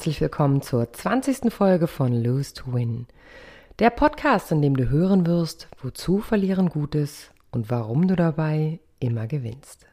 [0.00, 1.52] Herzlich willkommen zur 20.
[1.52, 3.06] Folge von Lose to Win.
[3.80, 8.80] Der Podcast, in dem du hören wirst, wozu Verlieren gut ist und warum du dabei
[8.98, 9.86] immer gewinnst.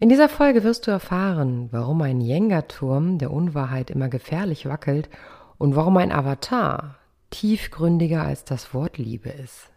[0.00, 5.10] In dieser Folge wirst du erfahren, warum ein Jenga-Turm der Unwahrheit immer gefährlich wackelt
[5.58, 6.96] und warum ein Avatar
[7.28, 9.68] tiefgründiger als das Wort Liebe ist.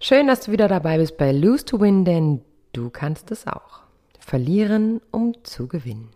[0.00, 3.82] Schön, dass du wieder dabei bist bei Lose to Win, denn du kannst es auch.
[4.18, 6.08] Verlieren, um zu gewinnen.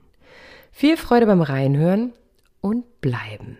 [0.72, 2.14] Viel Freude beim Reinhören
[2.62, 3.58] und bleiben.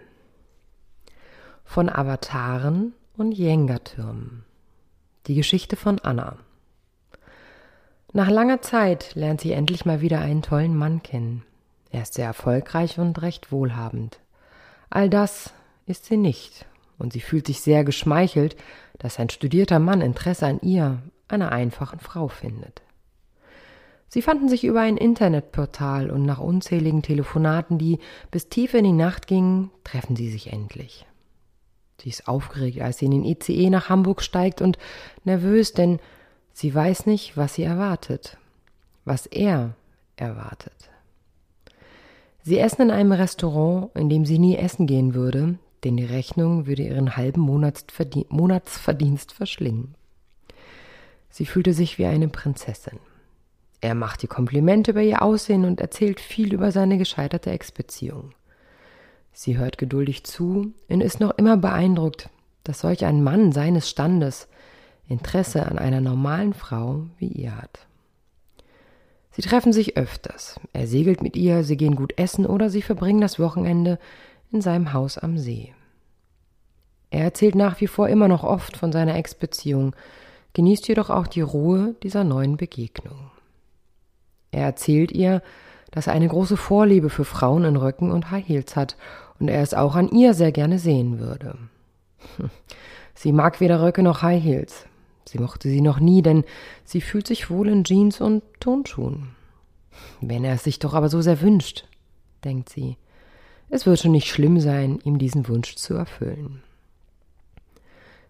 [1.65, 4.45] Von Avataren und Jenga-Türmen.
[5.27, 6.37] Die Geschichte von Anna.
[8.15, 11.45] Nach langer Zeit lernt sie endlich mal wieder einen tollen Mann kennen.
[11.91, 14.21] Er ist sehr erfolgreich und recht wohlhabend.
[14.89, 15.53] All das
[15.87, 16.67] ist sie nicht,
[16.99, 18.57] und sie fühlt sich sehr geschmeichelt,
[18.99, 22.83] dass ein studierter Mann Interesse an ihr, einer einfachen Frau, findet.
[24.13, 27.99] Sie fanden sich über ein Internetportal und nach unzähligen Telefonaten, die
[28.31, 31.07] bis tief in die Nacht gingen, treffen sie sich endlich.
[31.99, 34.77] Sie ist aufgeregt, als sie in den ICE nach Hamburg steigt und
[35.25, 35.99] nervös, denn
[36.53, 38.37] sie weiß nicht, was sie erwartet,
[39.07, 39.77] was er
[40.17, 40.91] erwartet.
[42.43, 46.67] Sie essen in einem Restaurant, in dem sie nie essen gehen würde, denn die Rechnung
[46.67, 49.95] würde ihren halben Monatsverdienst verschlingen.
[51.31, 52.99] Sie fühlte sich wie eine Prinzessin.
[53.83, 58.31] Er macht ihr Komplimente über ihr Aussehen und erzählt viel über seine gescheiterte Ex-Beziehung.
[59.33, 62.31] Sie hört geduldig zu und ist noch immer beeindruckt,
[62.63, 64.47] dass solch ein Mann seines Standes
[65.09, 67.87] Interesse an einer normalen Frau wie ihr hat.
[69.33, 70.61] Sie treffen sich öfters.
[70.73, 73.99] Er segelt mit ihr, sie gehen gut essen oder sie verbringen das Wochenende
[74.53, 75.75] in seinem Haus am See.
[77.11, 79.97] Er erzählt nach wie vor immer noch oft von seiner Ex-Beziehung,
[80.53, 83.33] genießt jedoch auch die Ruhe dieser neuen Begegnung.
[84.53, 85.43] Er erzählt ihr,
[85.91, 88.97] dass er eine große Vorliebe für Frauen in Röcken und High Heels hat
[89.41, 91.57] und er es auch an ihr sehr gerne sehen würde.
[93.15, 94.87] Sie mag weder Röcke noch High Heels.
[95.25, 96.45] Sie mochte sie noch nie, denn
[96.85, 99.29] sie fühlt sich wohl in Jeans und Tonschuhen.
[100.21, 101.87] Wenn er es sich doch aber so sehr wünscht,
[102.45, 102.97] denkt sie,
[103.71, 106.63] es wird schon nicht schlimm sein, ihm diesen Wunsch zu erfüllen.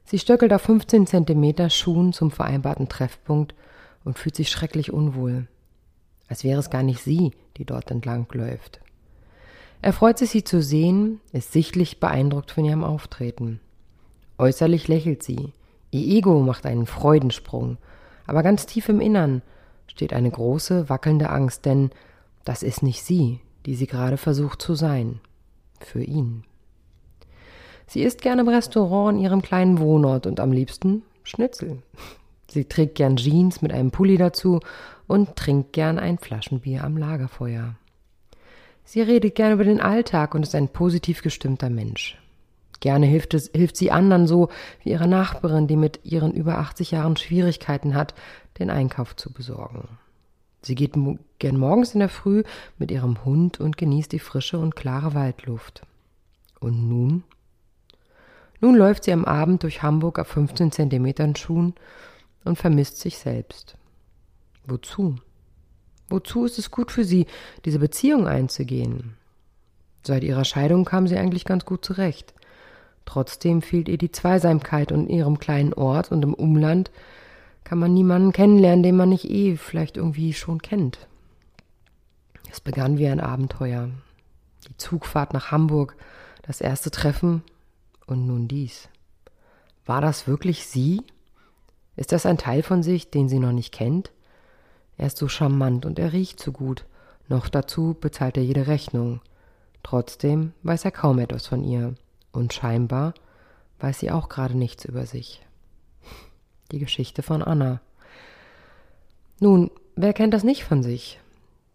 [0.05, 3.55] Sie stöckelt auf 15 Zentimeter Schuhen zum vereinbarten Treffpunkt
[4.05, 5.49] und fühlt sich schrecklich unwohl
[6.33, 8.81] als wäre es gar nicht sie, die dort entlang läuft.
[9.83, 13.61] Er freut sich, sie zu sehen, ist sichtlich beeindruckt von ihrem Auftreten.
[14.39, 15.53] Äußerlich lächelt sie,
[15.91, 17.77] ihr Ego macht einen Freudensprung,
[18.27, 19.43] aber ganz tief im Innern
[19.87, 21.91] steht eine große, wackelnde Angst, denn
[22.47, 25.21] das ist nicht sie, die sie gerade versucht zu sein.
[25.81, 26.45] Für ihn.
[27.87, 31.83] Sie isst gern im Restaurant in ihrem kleinen Wohnort und am liebsten Schnitzel.
[32.49, 34.61] Sie trägt gern Jeans mit einem Pulli dazu
[35.13, 37.75] und trinkt gern ein Flaschenbier am Lagerfeuer.
[38.83, 42.19] Sie redet gern über den Alltag und ist ein positiv gestimmter Mensch.
[42.81, 44.49] Gerne hilft, es, hilft sie anderen so
[44.83, 48.15] wie ihrer Nachbarin, die mit ihren über 80 Jahren Schwierigkeiten hat,
[48.59, 49.87] den Einkauf zu besorgen.
[50.63, 50.95] Sie geht
[51.39, 52.43] gern morgens in der Früh
[52.79, 55.83] mit ihrem Hund und genießt die frische und klare Waldluft.
[56.59, 57.23] Und nun?
[58.63, 61.75] Nun läuft sie am Abend durch Hamburg auf 15 Zentimetern Schuhen
[62.45, 63.77] und vermisst sich selbst.
[64.67, 65.17] Wozu?
[66.09, 67.27] Wozu ist es gut für sie,
[67.65, 69.17] diese Beziehung einzugehen?
[70.05, 72.35] Seit ihrer Scheidung kam sie eigentlich ganz gut zurecht.
[73.05, 76.91] Trotzdem fehlt ihr die Zweisamkeit und in ihrem kleinen Ort und im Umland
[77.65, 81.07] kann man niemanden kennenlernen, den man nicht eh vielleicht irgendwie schon kennt.
[82.51, 83.89] Es begann wie ein Abenteuer.
[84.69, 85.97] Die Zugfahrt nach Hamburg,
[86.43, 87.43] das erste Treffen
[88.07, 88.89] und nun dies.
[89.87, 91.03] War das wirklich sie?
[91.97, 94.13] Ist das ein Teil von sich, den sie noch nicht kennt?
[94.97, 96.85] Er ist so charmant und er riecht so gut.
[97.29, 99.21] Noch dazu bezahlt er jede Rechnung.
[99.83, 101.95] Trotzdem weiß er kaum etwas von ihr.
[102.33, 103.15] Und scheinbar
[103.81, 105.43] weiß sie auch gerade nichts über sich.
[106.71, 107.81] Die Geschichte von Anna.
[109.41, 111.21] Nun, wer kennt das nicht von sich?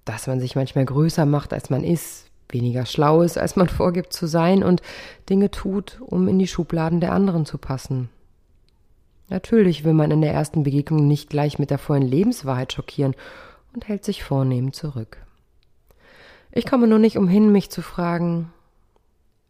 [0.06, 4.14] Dass man sich manchmal größer macht, als man ist, weniger schlau ist, als man vorgibt
[4.14, 4.82] zu sein und
[5.30, 8.10] Dinge tut, um in die Schubladen der anderen zu passen.
[9.30, 13.16] Natürlich will man in der ersten Begegnung nicht gleich mit der vollen Lebenswahrheit schockieren
[13.74, 15.18] und hält sich vornehm zurück.
[16.52, 18.52] Ich komme nur nicht umhin, mich zu fragen,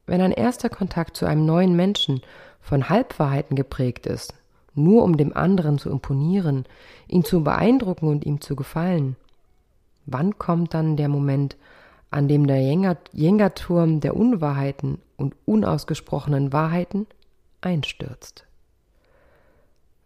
[0.08, 2.22] wenn ein erster Kontakt zu einem neuen Menschen
[2.60, 4.34] von Halbwahrheiten geprägt ist,
[4.74, 6.66] nur um dem anderen zu imponieren,
[7.08, 9.16] ihn zu beeindrucken und ihm zu gefallen,
[10.06, 11.56] wann kommt dann der Moment,
[12.10, 17.06] an dem der Jenga-Turm der Unwahrheiten und unausgesprochenen Wahrheiten
[17.62, 18.47] einstürzt?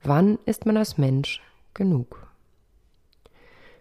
[0.03, 1.41] Wann ist man als Mensch
[1.75, 2.27] genug?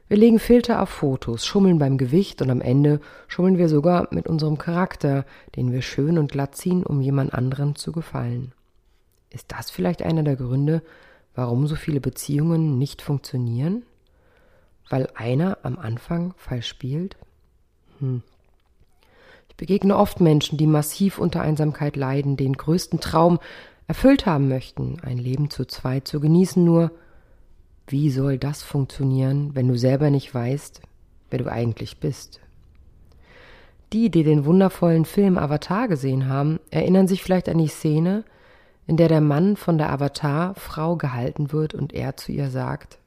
[0.09, 4.27] Wir legen Filter auf Fotos, schummeln beim Gewicht und am Ende schummeln wir sogar mit
[4.27, 5.25] unserem Charakter,
[5.57, 8.53] den wir schön und glatt ziehen, um jemand anderen zu gefallen.
[9.31, 10.83] Ist das vielleicht einer der Gründe,
[11.35, 13.85] warum so viele Beziehungen nicht funktionieren?
[14.91, 17.17] Weil einer am Anfang falsch spielt?
[18.01, 18.23] Hm.
[19.49, 23.39] Ich begegne oft Menschen, die massiv unter Einsamkeit leiden, den größten Traum
[23.91, 26.93] erfüllt haben möchten, ein Leben zu zweit zu genießen, nur
[27.89, 30.81] wie soll das funktionieren, wenn du selber nicht weißt,
[31.29, 32.39] wer du eigentlich bist?
[33.93, 38.23] Die, die den wundervollen Film Avatar gesehen haben, erinnern sich vielleicht an die Szene,
[38.87, 43.01] in der der Mann von der Avatar-Frau gehalten wird und er zu ihr sagt,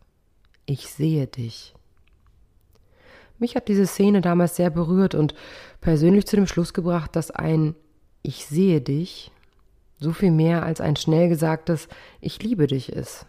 [0.66, 1.74] ich sehe dich.
[3.40, 5.34] Mich hat diese Szene damals sehr berührt und
[5.80, 7.74] persönlich zu dem Schluss gebracht, dass ein
[8.22, 9.32] Ich sehe dich
[10.00, 11.88] so viel mehr als ein schnell gesagtes
[12.22, 13.26] Ich liebe dich ist.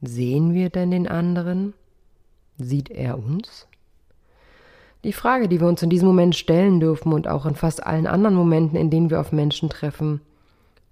[0.00, 1.74] Sehen wir denn den anderen?
[2.56, 3.66] Sieht er uns?
[5.04, 8.06] Die Frage, die wir uns in diesem Moment stellen dürfen und auch in fast allen
[8.06, 10.20] anderen Momenten, in denen wir auf Menschen treffen,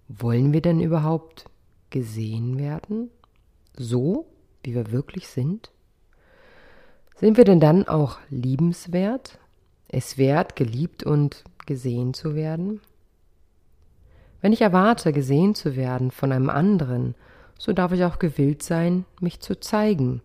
[0.09, 1.47] wollen wir denn überhaupt
[1.91, 3.11] gesehen werden?
[3.77, 4.27] So,
[4.63, 5.71] wie wir wirklich sind?
[7.17, 9.39] Sind wir denn dann auch liebenswert?
[9.89, 12.81] Es wert, geliebt und gesehen zu werden?
[14.41, 17.15] Wenn ich erwarte, gesehen zu werden von einem anderen,
[17.59, 20.21] so darf ich auch gewillt sein, mich zu zeigen,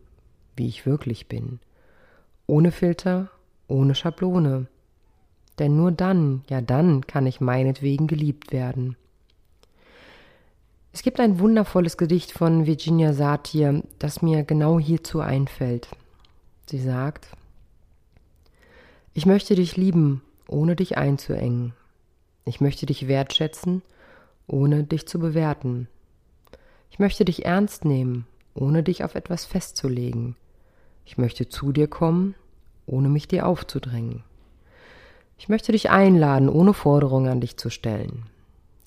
[0.55, 1.59] wie ich wirklich bin.
[2.47, 3.29] Ohne Filter,
[3.67, 4.67] ohne Schablone.
[5.59, 8.95] Denn nur dann, ja dann kann ich meinetwegen geliebt werden.
[10.93, 15.87] Es gibt ein wundervolles Gedicht von Virginia Satir, das mir genau hierzu einfällt.
[16.65, 17.27] Sie sagt,
[19.13, 21.73] ich möchte dich lieben, ohne dich einzuengen.
[22.43, 23.83] Ich möchte dich wertschätzen,
[24.47, 25.88] ohne dich zu bewerten.
[26.89, 30.35] Ich möchte dich ernst nehmen, ohne dich auf etwas festzulegen.
[31.05, 32.35] Ich möchte zu dir kommen,
[32.85, 34.23] ohne mich dir aufzudrängen.
[35.38, 38.27] Ich möchte dich einladen, ohne Forderungen an dich zu stellen.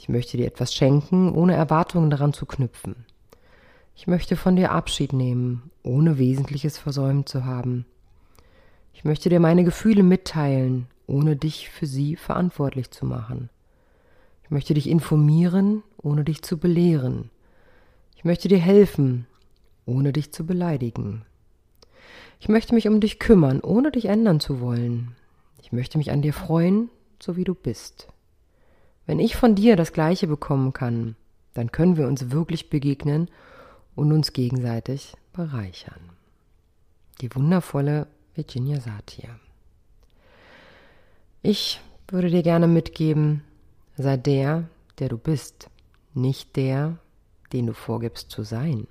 [0.01, 3.07] Ich möchte dir etwas schenken, ohne Erwartungen daran zu knüpfen.
[3.97, 7.87] Ich möchte von dir Abschied nehmen, ohne Wesentliches versäumt zu haben.
[8.93, 13.51] Ich möchte dir meine Gefühle mitteilen, ohne dich für sie verantwortlich zu machen.
[14.45, 17.31] Ich möchte dich informieren, ohne dich zu belehren.
[18.15, 19.27] Ich möchte dir helfen,
[19.87, 21.25] ohne dich zu beleidigen.
[22.41, 25.17] Ich möchte mich um dich kümmern, ohne dich ändern zu wollen.
[25.63, 26.91] Ich möchte mich an dir freuen,
[27.23, 28.09] so wie du bist.
[29.07, 31.17] Wenn ich von dir das Gleiche bekommen kann,
[31.55, 33.31] dann können wir uns wirklich begegnen
[33.95, 36.11] und uns gegenseitig bereichern.
[37.23, 39.31] Die wundervolle Virginia Satir.
[41.43, 43.43] Ich würde dir gerne mitgeben,
[43.97, 44.69] sei der,
[44.99, 45.69] der du bist,
[46.15, 46.97] nicht der,
[47.53, 48.87] den du vorgibst zu sein.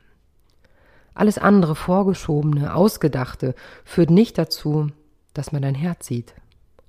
[1.13, 3.55] Alles andere Vorgeschobene, Ausgedachte
[3.85, 4.89] führt nicht dazu,
[5.33, 6.33] dass man dein Herz sieht.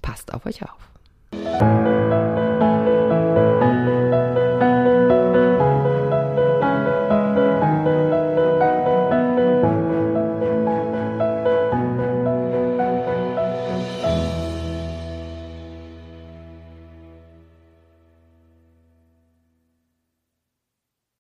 [0.01, 2.22] passt auf euch auf.